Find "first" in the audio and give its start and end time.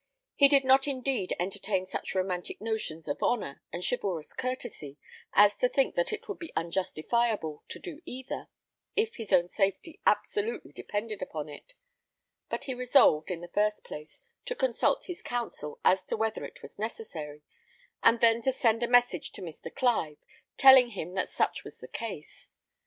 13.49-13.83